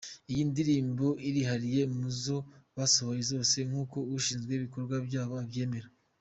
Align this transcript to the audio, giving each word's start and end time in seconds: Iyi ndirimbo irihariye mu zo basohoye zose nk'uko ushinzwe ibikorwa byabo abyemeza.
Iyi 0.31 0.43
ndirimbo 0.51 1.07
irihariye 1.27 1.81
mu 1.97 2.07
zo 2.21 2.37
basohoye 2.75 3.21
zose 3.31 3.57
nk'uko 3.67 3.97
ushinzwe 4.17 4.51
ibikorwa 4.53 4.95
byabo 5.07 5.35
abyemeza. 5.43 5.89